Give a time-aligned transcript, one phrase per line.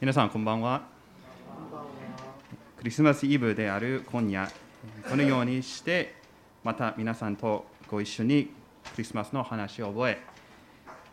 [0.00, 0.82] 皆さんこんばんは。
[2.76, 4.48] クリスマスイブである今夜
[5.10, 6.14] このようにして
[6.62, 8.50] また皆さんとご一緒に
[8.94, 10.22] クリスマスの話を覚え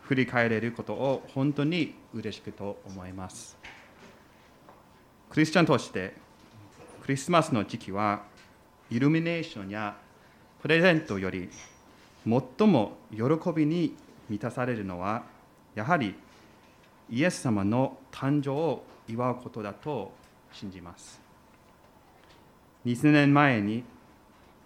[0.02, 3.58] 振り返れることを本当に嬉しくと思います。
[5.30, 6.14] クリスチャンとして
[7.02, 8.22] クリスマスの時期は
[8.88, 9.96] イルミネーションや
[10.62, 11.50] プレゼントより
[12.24, 13.96] 最も喜びに
[14.28, 15.24] 満たされるのは
[15.74, 16.14] やはり
[17.10, 20.10] イエス様の誕生を祝うことだと
[20.50, 21.20] 信じます。
[22.86, 23.84] 2000年前に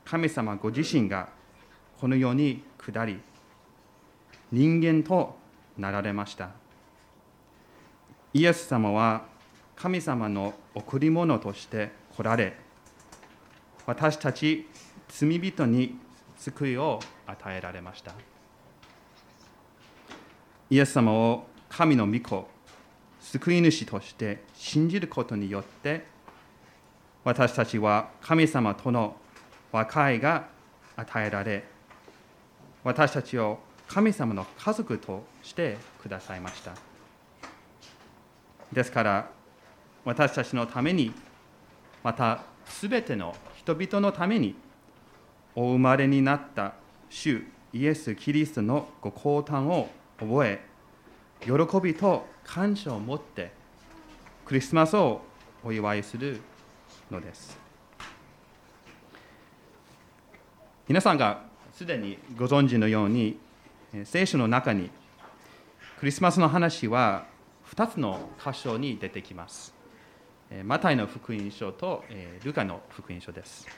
[0.05, 1.29] 神様ご自身が
[2.01, 3.19] この世に下り
[4.53, 5.37] 人間と
[5.77, 6.51] なられました。
[8.33, 9.25] イエス様は
[9.75, 12.57] 神様の贈り物として来られ
[13.85, 14.69] 私たち
[15.09, 15.99] 罪人に
[16.37, 18.13] 救いを与えられました。
[20.71, 22.47] イエス様を神の御子
[23.20, 26.06] 救い主として信じることによって
[27.24, 29.16] 私たちは神様との
[29.73, 30.49] 和解が
[30.96, 31.65] 与えられ
[32.82, 36.73] 私たちを神様の家族としてくださいました。
[38.73, 39.30] ですから
[40.05, 41.12] 私たちのために
[42.02, 44.55] またすべての人々のために
[45.55, 46.74] お生まれになった
[47.09, 50.70] 主イエス・キリストのご降誕を覚え
[51.41, 53.52] 喜びと感謝を持って
[54.45, 55.23] クリスマスを
[55.65, 56.41] お祝いする
[57.10, 57.59] のです。
[60.88, 63.38] 皆さんがすでにご存知のように
[64.05, 64.91] 聖書の中に
[65.99, 67.27] クリスマスの話は
[67.75, 69.72] 2つの箇所に出てきます。
[70.65, 72.05] マタイの福音書と
[72.43, 73.69] ルカの福音書です。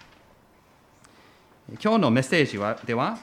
[1.82, 3.18] 今日のメッセージはでは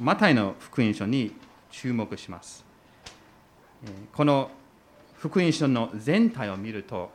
[0.00, 1.36] マタイの福音書に
[1.70, 2.71] 注目します。
[4.12, 4.50] この
[5.16, 7.10] 福音書の全体を見ると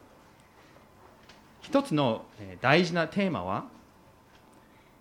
[1.61, 2.23] 一つの
[2.61, 3.65] 大事なテーマは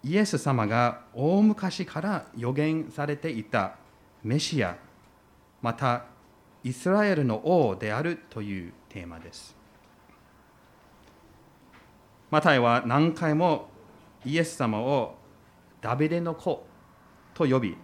[0.02, 3.76] イエス様が大昔から予言されていた
[4.22, 4.76] メシア
[5.62, 6.04] また
[6.62, 9.56] イスラエルの王であるというテーマです。
[12.30, 13.68] マタイは何回も
[14.24, 15.14] イエス様を
[15.80, 16.66] ダビデの子
[17.34, 17.76] と呼び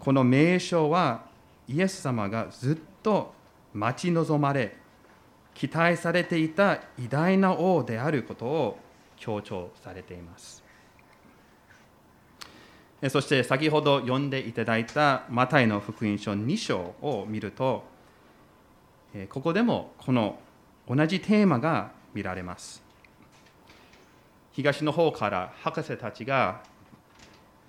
[0.00, 1.27] この名称は
[1.68, 3.32] イエス様がずっと
[3.74, 4.76] 待ち望まれ
[5.54, 8.78] 期待されていた偉大な王であることを
[9.16, 10.62] 強調されています。
[13.10, 17.84] そして先ほど読んでいただいたマタイの福音書2章を見ると
[19.28, 20.40] ここでもこの
[20.88, 22.82] 同じテーマが見られます。
[24.52, 26.62] 東の方から博士たちが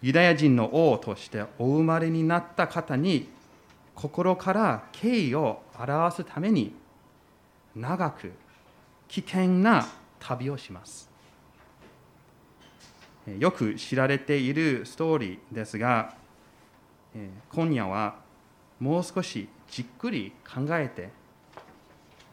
[0.02, 3.30] ユダヤ人の王としてお生まれになった方に
[4.02, 6.74] 心から敬意を表すために
[7.76, 8.32] 長く
[9.10, 9.86] 危険な
[10.22, 11.10] 旅をします。
[13.38, 16.16] よく知られているストーリーですが
[17.52, 18.16] 今夜は
[18.80, 21.10] もう少しじっくり考えて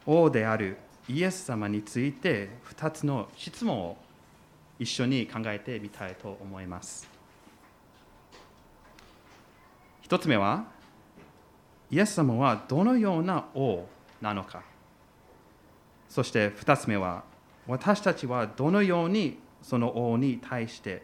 [0.05, 0.77] 王である
[1.09, 3.97] イエス様について2つの質問を
[4.79, 7.09] 一緒に考えてみたいと思います。
[10.07, 10.76] 1つ目は
[11.89, 13.85] イエス様はどのような王
[14.21, 14.61] なのか。
[16.09, 17.23] そして2つ目は
[17.67, 21.03] 私たちはどのようにその王に対して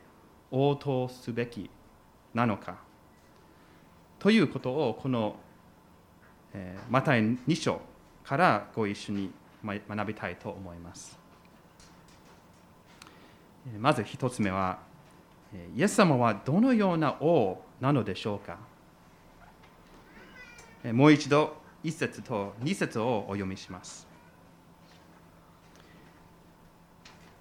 [0.51, 1.69] 応答すべき
[2.33, 2.77] なのか。
[4.19, 5.35] ということをこの、
[6.53, 7.81] えー、マタイ2章
[8.23, 9.31] からご一緒に
[9.63, 11.17] 学びたいと思います。
[13.79, 14.79] まず1つ目は
[15.75, 18.57] イエス様はどのような王なのでしょうか。
[20.91, 24.05] もう一度1節と2節をお読みします。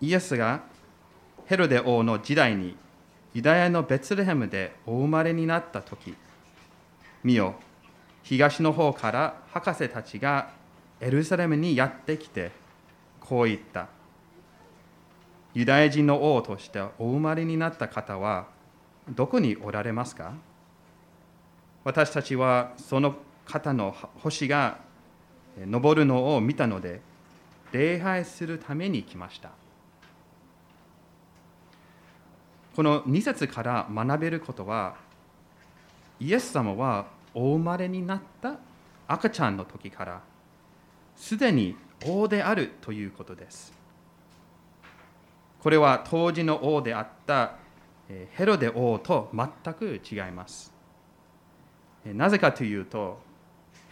[0.01, 0.63] イエスが
[1.47, 2.77] ヘロデ王の時代に
[3.35, 6.15] ユダヤのベツレヘムでお生まれになった時
[7.23, 7.55] 見よ
[8.23, 10.51] 東の方から博士たちが
[11.01, 12.51] エルサレムにやってきて
[13.21, 13.89] こう言った
[15.55, 18.47] ユダヤ人の王としてお生まれになった方は
[19.09, 20.35] どこにおられますか？
[21.85, 23.17] 私たちはその
[23.47, 24.79] 方の星が
[25.71, 27.01] 昇るのを見たので
[27.73, 29.51] 礼拝するために来ました。
[32.75, 34.97] この2節から学べることは
[36.19, 38.57] イエス様はお生まれになった
[39.07, 40.21] 赤ちゃんの時から
[41.17, 43.73] すでに王であるということです。
[45.63, 47.57] これは当時の王であった
[48.09, 50.73] ヘロデ王と全く違います。
[52.05, 53.21] なぜかというと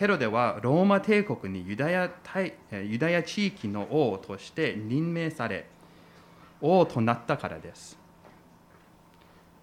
[0.00, 2.10] ヘロデはローマ帝国にユダヤ
[2.72, 5.66] ユダヤ地域の王として任命され、
[6.62, 7.98] 王となったからです。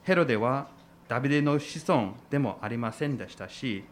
[0.04, 0.68] ヘロデは
[1.08, 3.84] ダビデの子孫でもありませんでしたし、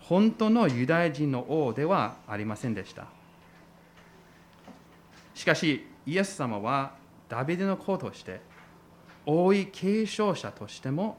[0.00, 3.08] 本当のユダヤ人の王ではありませんでした。
[5.34, 6.94] しかし、イエス様は
[7.28, 8.40] ダビデの子として、
[9.26, 11.18] 王位継承者としても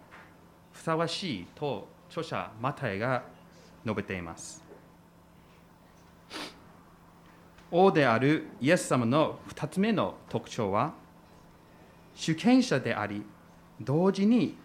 [0.74, 3.37] ふさわしいと著者マタイが
[3.88, 4.62] 述べています。
[7.72, 10.94] 王であるイエス様の2つ目の特徴は、
[12.14, 13.24] 主権者であり、
[13.80, 14.58] 同時に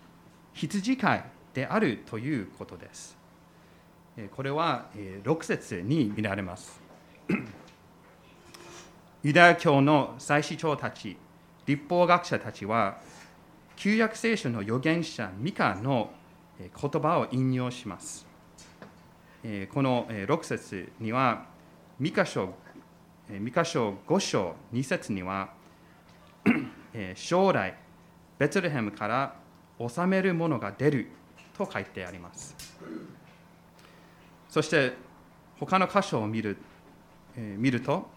[0.55, 1.25] 羊飼い
[1.55, 3.17] であるということです。
[4.35, 6.81] これは6節に見られます。
[9.23, 11.17] ユダヤ教の祭司長たち、
[11.67, 12.99] 立法学者たちは、
[13.77, 16.11] 旧約聖書の預言者ミカの
[16.59, 16.71] 言
[17.03, 18.32] 葉を引用します。
[19.43, 21.47] この6節には、
[21.99, 22.55] ミカ書
[23.29, 25.51] ミカ書5章2節には、
[27.17, 27.75] 将来、
[28.39, 29.35] ベツレヘムから
[29.79, 31.09] 治めるものが出る
[31.57, 32.55] と書いてあります。
[34.49, 34.93] そして
[35.59, 36.57] 他の箇所を見る,、
[37.37, 38.09] えー、見ると、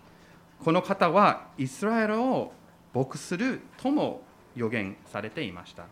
[0.64, 2.54] この方はイスラエルを
[2.94, 4.22] 牧するとも
[4.56, 5.86] 予言されていました。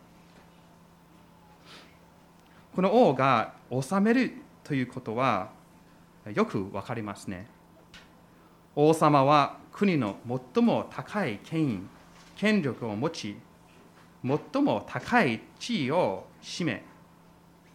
[2.75, 4.33] この王が治める
[4.63, 5.49] ということは
[6.33, 7.47] よくわかりますね。
[8.75, 10.15] 王様は国の
[10.55, 11.79] 最も高い権威、
[12.35, 13.35] 権力を持ち、
[14.23, 16.83] 最も高い地位を占め、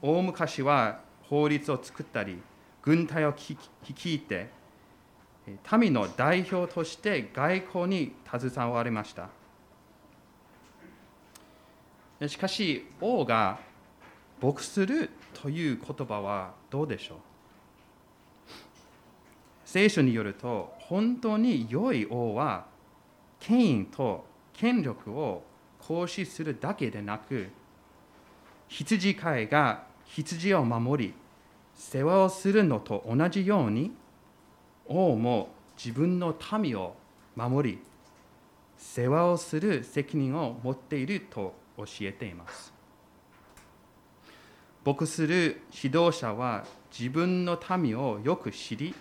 [0.00, 2.38] 大昔は法律を作ったり、
[2.82, 3.34] 軍隊を
[3.86, 4.48] 率いて、
[5.78, 9.28] 民の代表として外交に携わりました。
[12.26, 13.58] しかし、王が
[14.40, 15.10] 牧する
[15.42, 17.18] という言葉はどうでしょう？
[19.64, 22.66] 聖書によると、本当に良い王は、
[23.38, 25.44] 権威と権力を
[25.80, 27.50] 行使するだけでなく、
[28.68, 31.14] 羊飼いが羊を守り、
[31.74, 33.92] 世話をするのと同じように、
[34.86, 36.96] 王も自分の民を
[37.36, 37.78] 守り、
[38.76, 42.77] 世話をする責任を持っていると教えています。
[44.88, 46.64] 牧する指導者は
[46.96, 48.94] 自分の民をよく知り、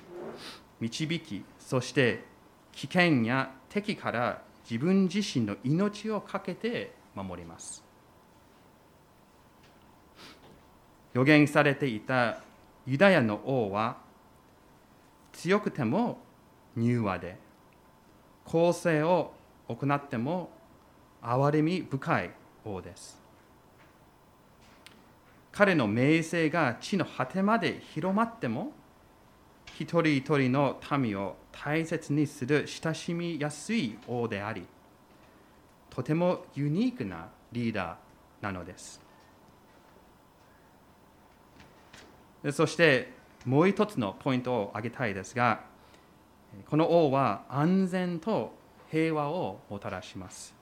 [0.82, 2.26] 導き、そして
[2.74, 7.86] 危険や敵から自分自身の命を懸けて守ります。
[11.14, 12.42] 予言されていた
[12.86, 13.96] ユダヤの王は
[15.32, 16.18] 強くても
[16.76, 17.38] 柔和で
[18.44, 19.32] 公正を
[19.70, 20.50] 行っても
[21.24, 22.32] 憐れみ深い
[22.66, 23.27] 王です。
[25.58, 28.74] 彼の名声が地の果てまで広まっても
[29.80, 34.68] 一人一人の民を大切にする親しみやすい王であり
[35.90, 39.02] とてもユニークなリーダーなのです。
[42.52, 43.14] そして
[43.44, 45.62] もう一つのポイントを挙げたいですが、
[46.68, 48.54] この王は安全と
[48.92, 50.57] 平和をもたらします。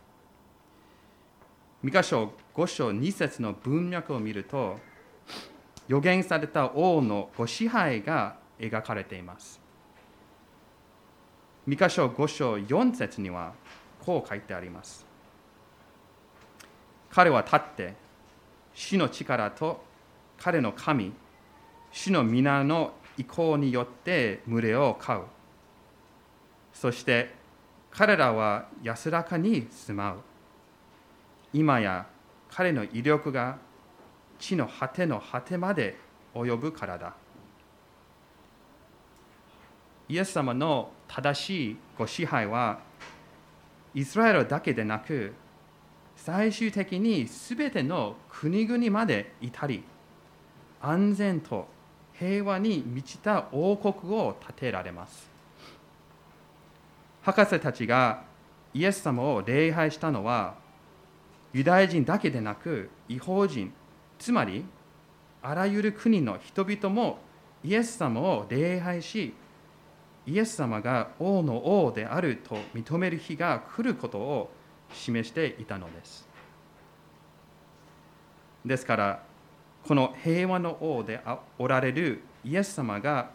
[1.86, 4.80] 三箇所5章2節の文脈を見ると、
[5.88, 9.62] 予言された王のご支配が描かれています。
[11.68, 13.54] 三箇所5章4節には
[14.04, 15.06] こう書いてあります。
[17.12, 17.94] 彼は立って、
[18.74, 19.83] 死の力と
[20.40, 21.14] 彼の神、
[21.92, 25.26] 主の皆の意向によって群れを飼う。
[26.74, 27.36] そして
[27.92, 30.21] 彼らは安らかに住まう。
[31.56, 32.06] 今や
[32.50, 33.57] 彼の威力が
[34.38, 35.97] 地の果ての果てまで
[36.33, 37.14] 及ぶからだ。
[40.09, 42.80] イエス様の正しいご支配は
[43.94, 45.33] イスラエルだけでなく
[46.18, 49.85] 最終的に全ての国々まで至り
[50.81, 51.69] 安全と
[52.12, 55.30] 平和に満ちた王国を建てられます。
[57.21, 58.24] 博士たちが
[58.74, 60.65] イエス様を礼拝したのは
[61.56, 63.71] ユダヤ人だけでなく違法人
[64.19, 64.66] つまり
[65.42, 67.19] あらゆる国の人々も
[67.64, 69.33] イエス様を礼拝し
[70.28, 74.52] イエス様が王の王であると認める日が来ることを
[74.92, 76.28] 示していたのです。
[78.66, 79.24] ですから
[79.88, 81.21] この平和の王で
[81.57, 83.30] おられるイエス様が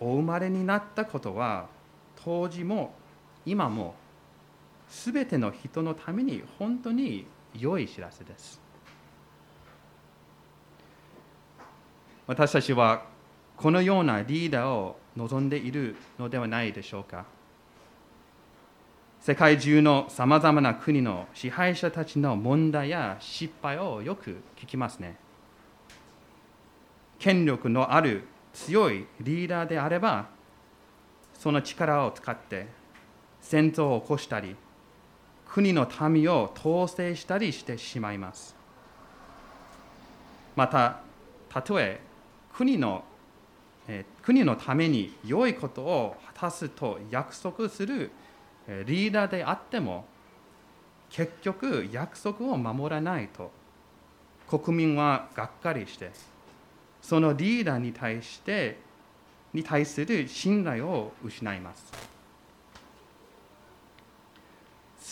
[0.00, 1.68] お生まれになったことは
[2.16, 2.94] 当時も
[3.46, 3.94] 今も
[4.88, 7.26] 全ての人のために本当に
[7.58, 8.60] 良い知らせです。
[12.26, 13.04] 私たちは
[13.56, 17.26] このようなリーダーを望んでいるのではないでしょうか
[19.20, 25.16] 世界中のさまざまな国の支配者たちの問題や失敗をよく聞きますね
[27.18, 30.28] 権力のある強いリーダーであれば
[31.38, 32.66] その力を使って
[33.40, 34.56] 戦争を起こしたり
[35.54, 38.56] 国の民を統制したりしてしまいます。
[40.56, 40.98] また
[41.48, 42.00] たとえ
[42.52, 43.04] 国の
[43.86, 48.10] え国のために良いことを果たすと約束する
[48.84, 50.06] リーダーであっても
[51.08, 53.52] 結局約束を守らないと
[54.48, 56.10] 国民はがっかりして
[57.00, 58.78] そのリーダーに対して
[59.52, 61.92] に対する信頼を失います。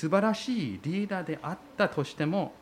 [0.02, 2.52] 素晴らしいリーダーであったとしても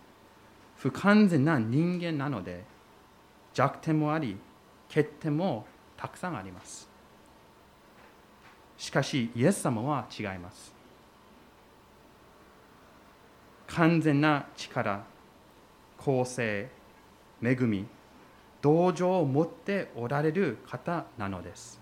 [0.76, 2.64] 不完全な人間なので
[3.54, 4.36] 弱点もあり
[4.90, 5.64] 欠点も
[5.96, 6.86] たくさんあります。
[8.76, 10.74] しかしイエス様は違います。
[13.68, 15.02] 完全な力
[15.96, 16.68] 公正
[17.42, 17.86] 恵み
[18.60, 21.80] 同情を持っておられる方なのです。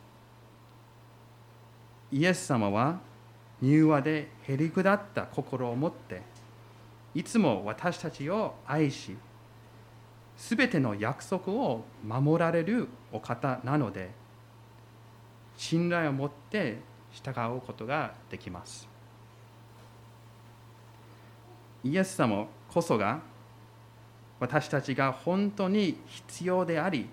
[2.12, 3.08] イエス様は
[3.62, 6.23] 柔和でへりくだった心を持って
[7.15, 9.17] いつも私たちを愛し
[10.37, 14.11] すべての約束を守られるお方なので
[15.57, 16.79] 信頼を持って
[17.11, 18.88] 従うことができます。
[21.83, 23.21] イエス様こそが
[24.41, 27.09] 私たちが本当に必要であり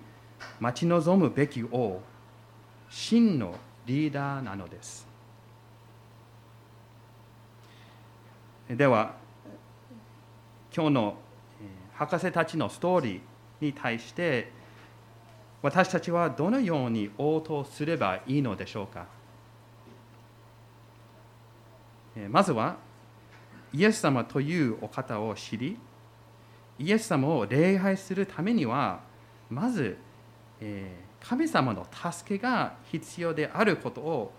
[0.60, 2.00] 待ち望むべき王
[2.88, 3.54] 真の
[3.86, 5.05] リーダーなのです。
[8.68, 9.14] では
[10.74, 11.16] 今日の
[11.94, 14.50] 博士たちのストーリーに対して
[15.62, 19.06] 私たちはどのように応答すればいいのでしょうか？
[22.28, 22.76] まずは
[23.72, 25.78] イエス様というお方を知り
[26.78, 29.00] イエス様を礼拝するためには
[29.48, 29.96] まず
[31.20, 34.32] 神様の助けが必要であることを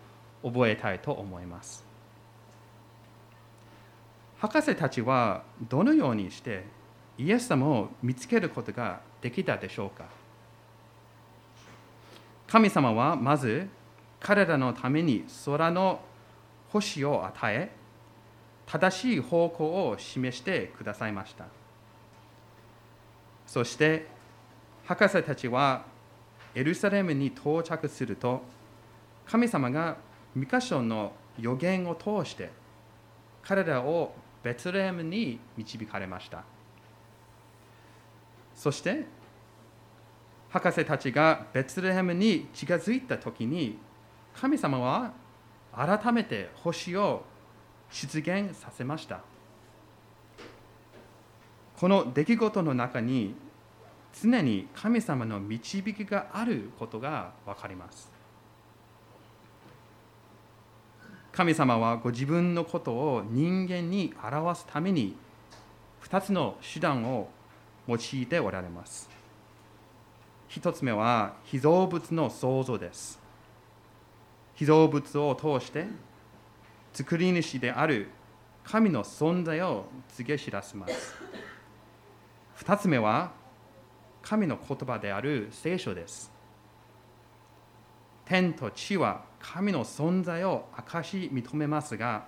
[0.44, 1.87] 覚えたいと思います。
[4.40, 6.66] 博士たちはどのようにして
[7.18, 10.06] イエス様を見つけることができたでしょうか？
[12.48, 13.68] 神様はまず
[14.20, 16.00] 彼らのために空の
[16.70, 17.72] 星を与え
[18.68, 21.46] 正しい方向を示してくださいました。
[23.48, 24.06] そして
[24.86, 25.84] 博士たちは
[26.54, 28.42] エルサレムに到着すると
[29.26, 29.98] 神様が
[30.36, 32.52] 三箇所の予言を通して
[33.42, 34.14] 彼らを
[34.48, 36.46] ベツレームに導かれました。
[38.56, 39.06] そして
[40.48, 43.78] 博士たちがベツレヘムに近づいた時に
[44.34, 45.12] 神様は
[45.76, 47.26] 改めて星を
[47.92, 49.20] 出現させました。
[51.78, 53.36] この出来事の中に
[54.14, 58.17] 常に神様の導きがあることが分かります。
[61.38, 65.16] 神様はご自分のことを人間に表すために
[66.02, 67.30] 2つの手段を
[67.88, 69.08] 用いておられます。
[70.48, 73.20] 一つ目は被造物の創造です。
[74.56, 75.86] 被造物を通して
[76.92, 78.08] 作り主である
[78.64, 81.14] 神の存在を告げ知らせます。
[82.56, 83.32] 二つ目は
[84.24, 86.32] 神の言葉である聖書です。
[88.26, 89.24] 天と地は
[89.54, 92.26] 神の存在を証し認めますが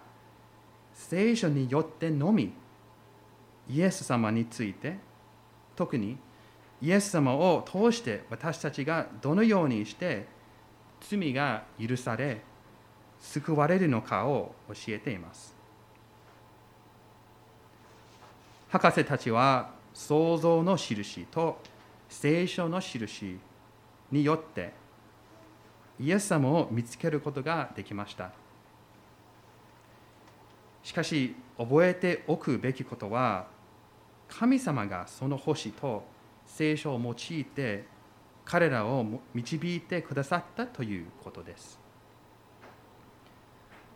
[0.94, 2.54] 聖書によってのみ
[3.70, 4.98] イエス様について
[5.76, 6.18] 特に
[6.82, 10.28] イエス様を通して私たちがどのようにして
[11.02, 12.42] 罪が許され
[13.20, 15.54] 救われるのかを教えています。
[18.70, 21.60] 博士たちは創造の印と
[22.08, 23.38] 聖書の印
[24.12, 24.79] によって
[26.00, 28.32] イエス様を見つけることができました
[30.84, 33.48] しかし覚えておくべきことは
[34.28, 36.04] 神様がその星と
[36.46, 37.86] 聖書を用いて
[38.46, 41.80] 彼らを導いてくださったということです。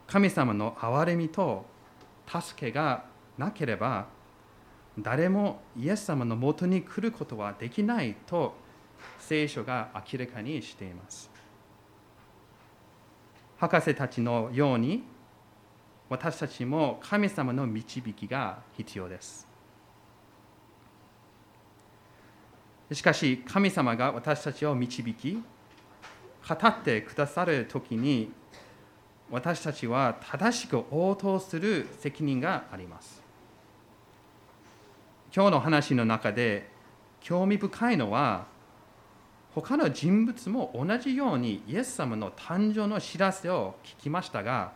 [0.05, 1.65] 神様の憐れみと
[2.27, 3.05] 助けが
[3.37, 4.05] なければ
[4.99, 8.53] 誰もイエス様のもとに来ることはできないと
[9.17, 11.32] 聖書が明らかにしています。
[13.63, 15.03] 博士たちのように
[16.09, 19.47] 私たちも神様の導きが必要です。
[22.91, 25.41] しかし神様が私たちを導き
[26.45, 28.33] 語ってくださる時に
[29.31, 33.23] 私たちは正しく応答する責任があります
[35.33, 36.69] 今日の話の中で
[37.21, 38.45] 興味深いのは
[39.55, 44.71] 他の人物も同じようにイエス様の誕生の知らせを聞きましたが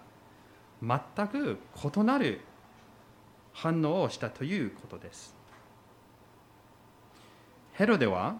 [0.81, 1.57] 全く
[1.95, 2.41] 異なる
[3.53, 5.35] 反応をしたということです。
[7.73, 8.37] ヘロデは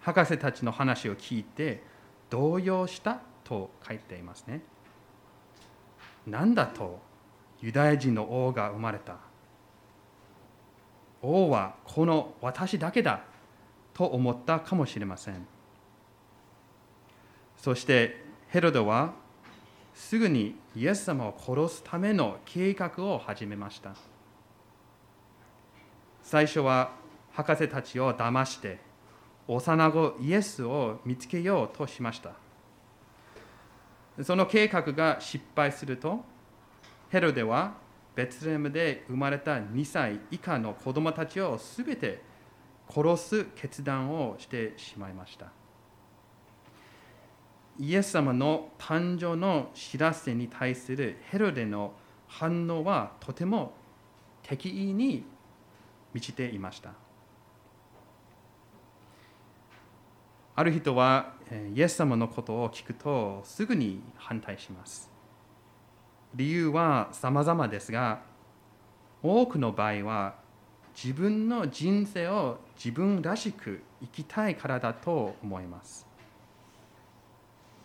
[0.00, 1.82] 博士たちの話を聞いて
[2.30, 4.62] 動揺したと書いていますね。
[6.26, 6.98] なんだと
[7.60, 9.16] ユダヤ人の王が生まれた。
[11.20, 13.20] 王はこの私だけだ。
[14.00, 15.46] と思ったかもしれません。
[17.58, 19.12] そしてヘロドは
[19.92, 23.94] すぐにイエス様を殺すための計画を始めました。
[26.22, 26.92] 最初は
[27.32, 28.78] 博士たちを騙して
[29.46, 32.30] 幼子イエスを見つけようとしました。
[34.24, 36.24] その計画が失敗すると
[37.10, 37.74] ヘロデは
[38.14, 42.29] ベツレムで生まれた2歳以下の子供たちをすべて
[42.92, 45.52] 殺す決断をしてしまいました。
[47.78, 51.92] イエス様の誕生の知らせに対するヘロデの
[52.26, 53.72] 反応はとても
[54.42, 55.24] 敵意に
[56.12, 56.92] 満ちていました。
[60.56, 61.32] ある人は
[61.74, 65.08] イエス様のことを聞くとすぐに反対します。
[66.34, 68.20] 理由は様々ですが
[69.22, 70.39] 多くの場合は
[71.02, 76.06] 自分の人生を自分らしく生きたいからだと思います。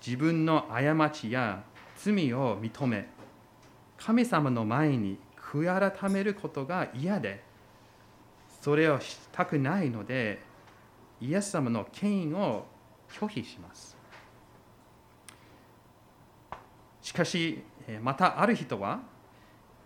[0.06, 1.64] 自分の過ちや
[1.96, 3.08] 罪を認め
[3.98, 7.42] 神様の前に悔い改めることが嫌で
[8.62, 10.42] それをしたくないので
[11.22, 12.66] イエス様の権威を
[13.10, 13.96] 拒否します。
[17.02, 17.64] しかし
[18.02, 19.00] またある人は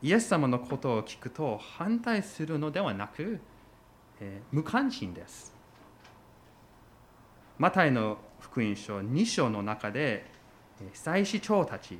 [0.01, 3.39] イエス様のことを聞くと反対するのではなく、
[4.21, 5.53] え無関心です。
[7.57, 10.25] マタイの福音書2章の中で
[10.93, 11.99] 祭司長たち、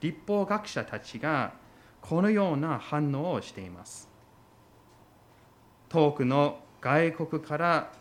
[0.00, 1.52] 立法学者たちが
[2.00, 4.08] このような反応をしています。
[5.88, 7.92] 遠くの外国から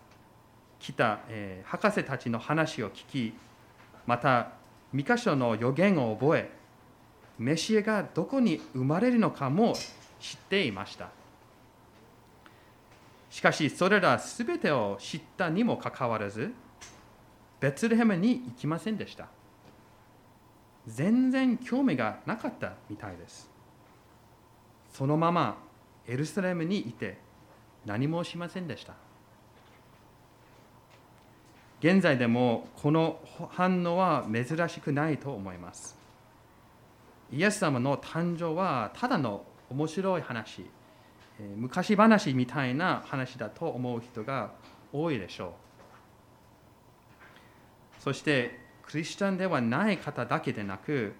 [0.77, 3.33] 来た、え博士たちの話を聞き、
[4.05, 4.51] また、
[4.93, 6.58] 三箇所の予言を覚え、
[7.39, 9.73] メシアがどこに生まれるのかも
[10.19, 11.09] 知っていました。
[13.29, 16.51] しかし、それらすべてを知ったにもかかわらず、
[17.59, 19.27] ベツレヘムに行きませんでした。
[20.87, 23.49] 全然興味がなかったみたいです。
[24.91, 25.57] そのまま
[26.07, 27.17] エルサレムにいて
[27.85, 28.93] 何もしませんでした。
[31.79, 33.19] 現在でもこの
[33.51, 35.98] 反応は珍しくないと思います。
[37.31, 40.65] イエス様の誕生はただの面白い話、
[41.55, 44.51] 昔話みたいな話だと思う人が
[44.91, 45.51] 多いでしょう。
[47.99, 51.13] そしてクリスチャンではない方だけでなく、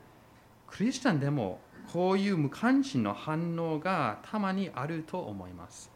[0.67, 1.59] クリスチャンでも
[1.93, 5.91] こういう無関心の反応がたまにあると思います。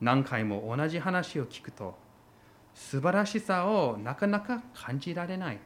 [0.00, 1.96] 何回も同じ話を聞くと、
[2.74, 5.58] 素晴らしさをなかなか感じられない。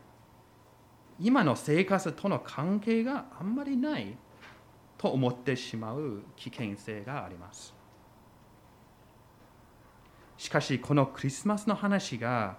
[1.21, 4.17] 今の生活との関係があんまりない
[4.99, 7.75] と思ってしまう危険性があります。
[10.37, 12.57] しかしこのクリスマスの話が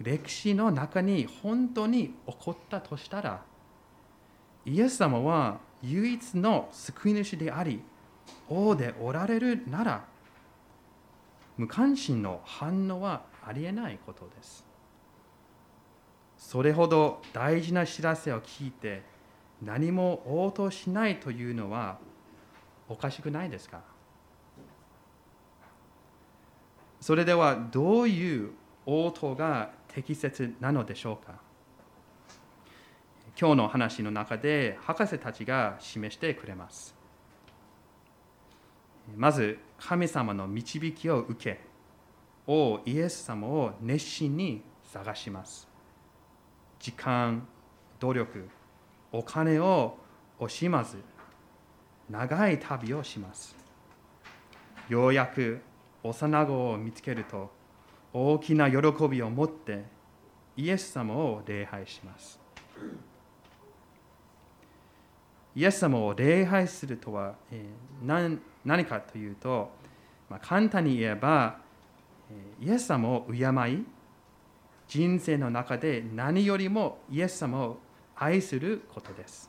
[0.00, 3.42] 歴史の中に本当に起こったとしたら
[4.64, 7.82] イエス様は唯一の救い主であり
[8.48, 10.04] 王でおられるなら
[11.56, 14.69] 無関心の反応はありえないことです。
[16.40, 19.02] それほど大事な知らせを聞いて
[19.62, 21.98] 何も応答しないというのは
[22.88, 23.82] おかしくないですか？
[27.00, 28.52] それではどういう
[28.86, 31.34] 応答が適切なのでしょうか？
[33.38, 36.96] 今日の話の中で博士たちが示してくれます。
[39.14, 41.60] まず神様の導きを受け
[42.46, 45.69] 王イエス様を熱心に探します。
[46.80, 47.46] 時間、
[47.98, 48.48] 努力、
[49.12, 49.98] お金を
[50.38, 50.96] 惜しまず、
[52.08, 53.54] 長い旅をします。
[54.88, 55.60] ようやく
[56.02, 57.50] 幼子を見つけると、
[58.14, 59.84] 大きな喜びを持って
[60.56, 62.40] イエス様を礼拝します。
[65.54, 69.70] イエス様を礼拝するとは、えー、何かというと、
[70.30, 71.58] まあ、簡単に言えば、
[72.58, 73.36] イエス様を敬
[73.70, 73.84] い、
[74.90, 77.78] 人生の中で何よりもイエス様を
[78.16, 79.48] 愛することです。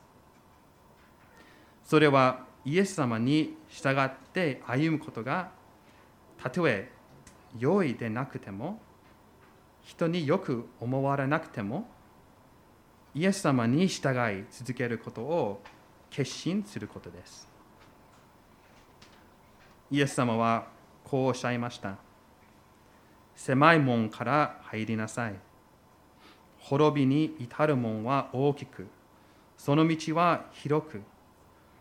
[1.82, 5.50] それはイエス様に従って歩むことが
[6.40, 6.92] たとえ
[7.58, 8.80] 良いでなくても
[9.82, 11.88] 人によく思われなくても
[13.12, 15.60] イエス様に従い続けることを
[16.08, 17.48] 決心することです。
[19.90, 20.68] イエス様は
[21.02, 22.11] こうおっしゃいました。
[23.44, 25.34] 狭い門から入りなさい。
[26.60, 28.86] 滅びに至る門は大きく、
[29.58, 31.02] その道は広く、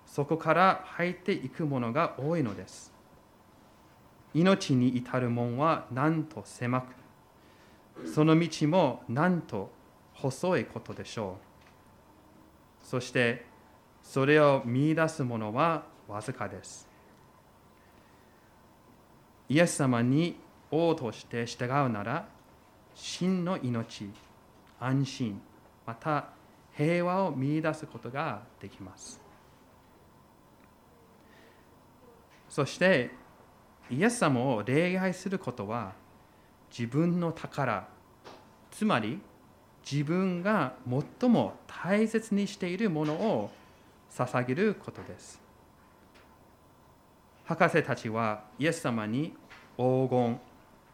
[0.08, 2.92] そこから入っていくものが多いのです。
[4.34, 9.70] 命に至る門はなんと狭く、その道もなんと
[10.16, 11.38] 細いことでしょ
[12.84, 12.88] う。
[12.88, 13.46] そして、
[14.02, 16.90] それを見出すものはわずかです。
[19.48, 20.38] イエス様に
[20.72, 22.28] 王として従うなら、
[22.96, 24.10] 真の命、
[24.80, 25.42] 安心、
[25.86, 26.30] また
[26.74, 29.20] 平和を見出すことができます。
[32.50, 33.12] そして、
[33.90, 35.94] イエス様を礼拝することは、
[36.72, 37.88] 自分の宝、
[38.72, 39.20] つまり
[39.90, 40.74] 自分が
[41.20, 43.52] 最も大切にしているものを
[44.10, 45.42] 捧げることです。
[47.46, 49.34] 博士たちはイエス様に
[49.76, 50.40] 黄金、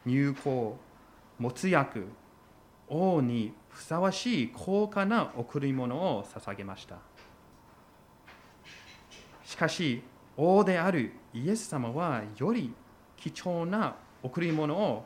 [0.08, 0.78] 入香、
[1.38, 2.08] 没薬、
[2.88, 6.98] 王にふさわしい高価な贈り物を捧げました。
[9.44, 10.02] しかし、
[10.38, 12.74] 王であるイエス様はより
[13.18, 15.06] 貴重な贈り物を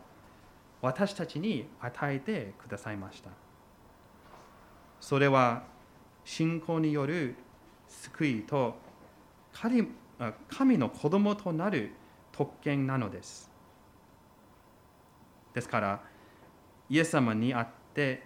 [0.82, 3.30] 私たちに与えてくださいました。
[5.00, 5.64] それは
[6.24, 7.36] 信仰による
[7.88, 8.76] 救いと
[9.52, 11.92] 神の子供となる
[12.32, 13.51] 特権なのです。
[15.54, 16.02] ですから、
[16.90, 18.24] イエス様にあって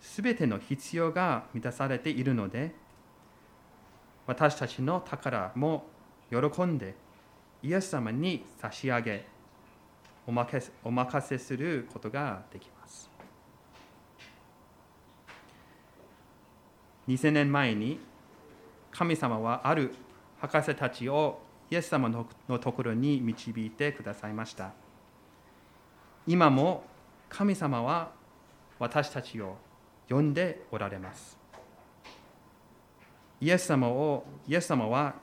[0.00, 2.74] 全ての必要が満たされているので、
[4.26, 5.86] 私たちの宝も
[6.30, 6.94] 喜んで
[7.62, 9.26] イエス様に差し上げ、
[10.26, 13.10] お任せすることができます。
[17.08, 17.98] 2000年前に
[18.92, 19.92] 神様はある
[20.40, 22.26] 博士たちをイエス様の
[22.58, 24.72] ところに導いてくださいました。
[26.26, 26.84] 今も
[27.28, 28.12] 神様は
[28.78, 29.56] 私たちを
[30.08, 31.38] 呼んでおられます。
[33.40, 35.14] イエス様をイエス様は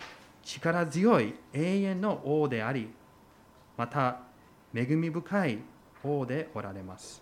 [0.44, 2.90] 力強い永遠の王であり、
[3.78, 4.20] また
[4.74, 5.60] 恵み深い
[6.04, 7.22] 王でおられます。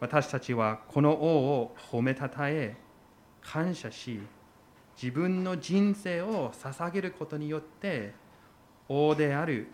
[0.00, 2.76] 私たちはこの王を褒めたたえ、
[3.40, 4.20] 感謝し、
[5.00, 8.12] 自分の人生を捧げることによって、
[8.88, 9.68] 王である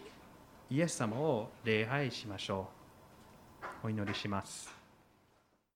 [0.75, 2.67] イエス様を礼拝しましょ
[3.85, 3.87] う。
[3.87, 4.74] お祈りします。